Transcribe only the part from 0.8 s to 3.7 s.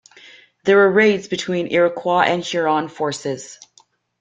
raids between Iroquois and Huron forces.